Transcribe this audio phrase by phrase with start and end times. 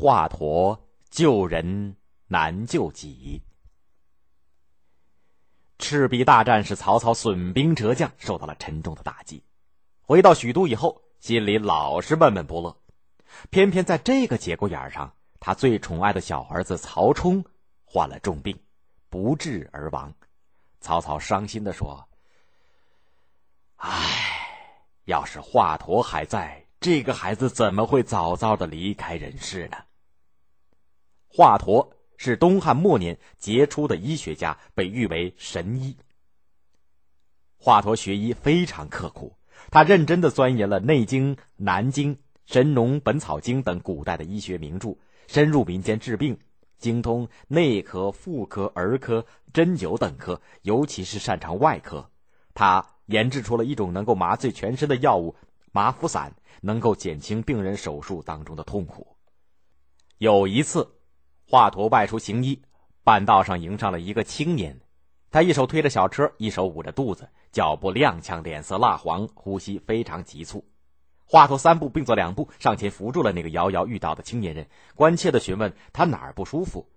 [0.00, 0.78] 华佗
[1.10, 1.94] 救人
[2.28, 3.42] 难救己。
[5.78, 9.44] 赤壁大战使曹操损兵折将，受到了沉重的打击。
[10.00, 12.74] 回到许都以后，心里老是闷闷不乐。
[13.50, 17.44] 偏偏在这个节骨眼上，他最宠爱的小儿子曹冲
[17.84, 18.58] 患了重病，
[19.10, 20.14] 不治而亡。
[20.80, 22.08] 曹操伤心的说
[23.76, 24.00] ：“唉，
[25.04, 29.76] 要是华佗还在，这个孩子怎么会早早的离开人世呢？”
[31.32, 35.96] 华佗是东汉末年杰出的医学家，被誉为神医。
[37.56, 39.36] 华佗学医非常刻苦，
[39.70, 42.16] 他认真的钻研了《内经》《南经》。
[42.52, 44.96] 《神农本草经》等古代的医学名著，
[45.28, 46.40] 深入民间治病，
[46.78, 52.10] 精通内科、妇科、儿科、针灸等科，尤其是擅长外科。
[52.54, 55.36] 他研制出了一种能够麻醉全身的药物——
[55.70, 59.16] 麻服散，能够减轻病人手术当中的痛苦。
[60.18, 60.90] 有一次，
[61.50, 62.62] 华佗外出行医，
[63.02, 64.78] 半道上迎上了一个青年，
[65.32, 70.64] 他一手推着小车，一手捂着肚子，脚步踉跄，脸色蜡黄，呼吸非常急促。
[71.24, 76.88] 华佗三步并作两步上前扶住了那个摇摇欲倒的青年人，关切的询问他哪儿不舒服。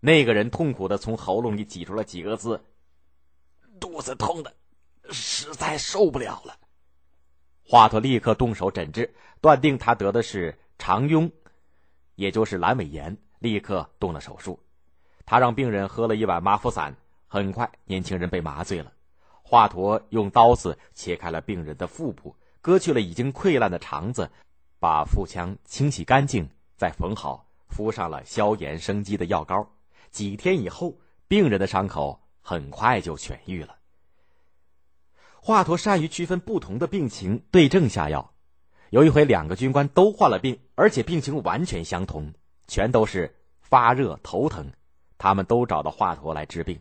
[0.00, 2.62] 那个人痛苦的从喉咙里挤出了几个字
[3.80, 4.52] ：“肚子痛的，
[5.08, 6.58] 实在受不了了。”
[7.66, 11.32] 华佗立刻动手诊治，断定他得的是肠痈，
[12.14, 14.58] 也就是阑尾炎，立刻动了手术。
[15.24, 18.92] 他让病人喝了一碗麻服散，很快年轻人被麻醉了。
[19.42, 22.34] 华佗用刀子切开了病人的腹部。
[22.60, 24.28] 割去了已经溃烂的肠子，
[24.80, 29.70] 把腹腔清洗干净，再缝好，敷上了消炎生肌的药膏。
[30.10, 33.76] 几天以后，病人的伤口很快就痊愈了。
[35.40, 38.32] 华佗善于区分不同的病情，对症下药。
[38.90, 42.34] 有一回，两个军官都患了病，而且病情完全相同，
[42.66, 44.70] 全都是发热头疼，
[45.18, 46.78] 他们都找到华佗来治病。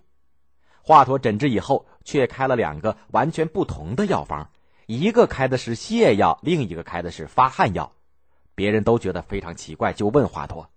[0.82, 4.50] 华佗诊治以后，却开了两个完全不同的药方。
[4.86, 7.92] 一个开的是泻药，另一个开的是发汗药，
[8.54, 10.68] 别人都觉得非常奇怪，就问华佗：“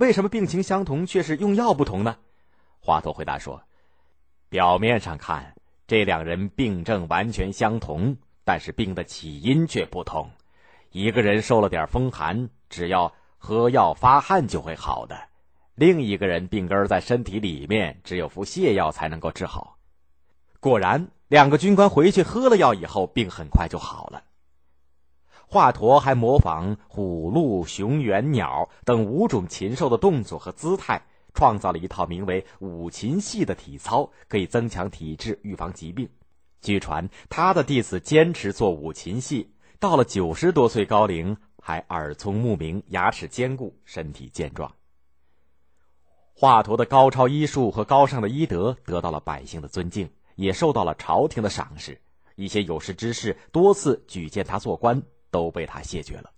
[0.00, 2.16] 为什么病情相同，却是用药不同呢？”
[2.80, 3.62] 华佗回答说
[4.48, 5.54] ：“表面上看，
[5.86, 10.30] 这两人病症完全相同，但是病的起因却不同。
[10.90, 13.12] 一个人受了点风寒，只要
[13.44, 15.16] 喝药发汗就会好的；
[15.74, 19.78] 另一个人病根在身体里面，只有服泻药才能够治好。”
[20.60, 21.08] 果然。
[21.32, 24.22] 两个军官回去喝了药以后，病很快就好了。
[25.46, 36.06] 华佗还模仿虎、鹿、熊、猿、鸟等五种禽兽的动作和姿态，创造了一套名为“五禽戏”的体操，可以增强体质、预防疾病。
[36.60, 44.70] 据传，他的弟子坚持做五禽戏，到了九十多岁高龄，还耳聪目明、牙齿坚固、身体健壮。
[46.34, 50.10] 华佗的高超医术和高尚的医德得到了百姓的尊敬。
[50.34, 52.00] 也受到了朝廷的赏识，
[52.36, 56.30] 一些有识之士多次举荐他做官，都被他谢绝了。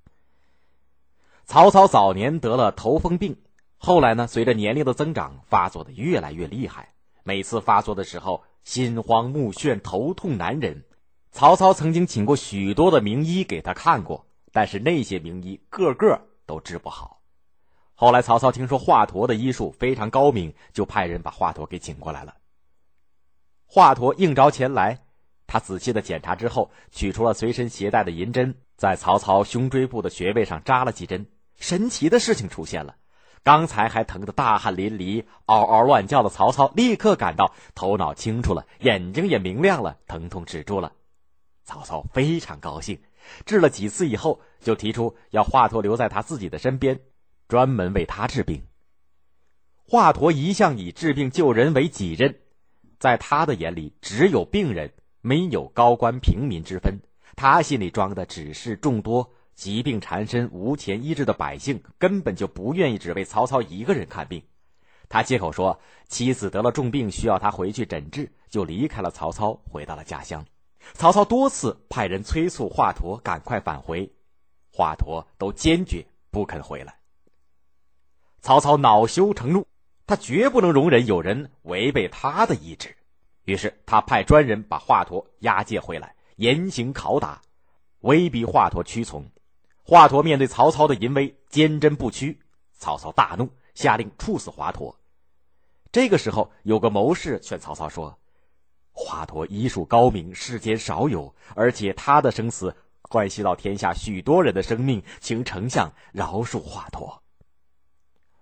[1.44, 3.36] 曹操早年得了头风病，
[3.78, 6.92] 后来呢，随着年龄的增长，发作的越来越厉害。
[7.22, 10.82] 每次发作的时候，心慌目眩，头痛难忍。
[11.30, 17.20] 曹操曾经请过许多的名医给他看过，但是那些名医个个都治不好。
[17.96, 22.36] 后来曹操听说华佗的医术非常高明，就派人把华佗给请过来了。
[23.66, 25.00] 华佗应召前来，
[25.48, 31.26] 他仔细的检查之后，取出了随身携带的银针，在曹操胸椎部的穴位上扎了几针。
[31.56, 32.94] 神奇的事情出现了，
[33.42, 40.92] 刚才还疼得大汗淋漓、嗷嗷乱叫的曹操，立刻感到头脑清楚了，眼睛也明亮了，疼痛止住了。
[41.64, 43.00] 曹操非常高兴，
[43.46, 47.00] 治了几次以后，就提出要华佗留在他自己的身边，
[47.48, 48.62] 专门为他治病。
[49.86, 52.34] 华佗一向以治病救人为己任。
[52.98, 54.90] 在他的眼里，只有病人，
[55.20, 56.98] 没有高官平民之分。
[57.36, 64.42] 他心里装的只是众多疾病缠身、无钱医治的百姓，根本就不愿意只为曹操一个人看病。
[65.08, 65.78] 他借口说
[66.08, 70.46] 妻子得了重病，需要他回去诊治，就离开了曹操，回到了家乡。
[70.92, 74.12] 曹操多次派人催促华佗赶快返回，
[74.70, 76.94] 华佗都坚决不肯回来。
[78.40, 79.66] 曹操恼羞成怒。
[80.06, 82.94] 他绝不能容忍有人违背他的意志，
[83.44, 87.40] 于是他派专人把华佗押解回来，严刑拷打，
[88.00, 89.24] 威逼华佗屈从。
[89.82, 92.38] 华佗面对曹操的淫威，坚贞不屈。
[92.74, 94.94] 曹操大怒，下令处死华佗。
[95.90, 98.18] 这个时候，有个谋士劝曹操说
[99.14, 107.18] ：“华佗医术高明，世间少有，而且他的生死关系到天下许多人的生命，请丞相饶恕华佗。”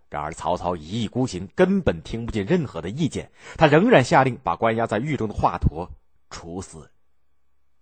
[0.09, 3.31] 然而曹操一意孤行，根本听不进任何的意见。
[3.59, 5.87] 他仍然下令把关押在狱中的华佗
[6.31, 6.91] 处死。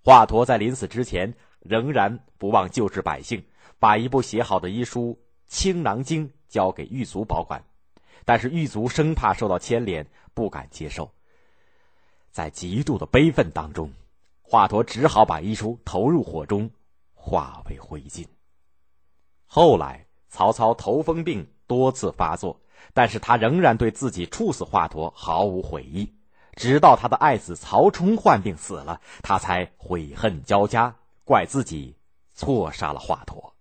[0.03, 3.45] 华佗在临死之前，仍然不忘救治百姓，
[3.79, 5.17] 把一部写好的医书
[5.47, 7.65] 《青囊经》交给狱卒保管。
[8.25, 10.05] 但是狱卒生怕受到牵连，
[10.35, 11.13] 不敢接受。
[12.31, 13.93] 在极度的悲愤当中，
[14.43, 16.71] 华佗只好把医书投入火中，
[17.15, 18.27] 化为灰烬。
[19.47, 22.61] 后来，曹操头风病多次发作，
[22.95, 26.15] 但是他仍然对自己处死华佗毫无悔意。
[26.55, 30.95] 直到他的爱子曹冲患病死了，他才悔恨交加，
[31.25, 31.97] 怪自己
[32.35, 33.53] 错杀了华佗。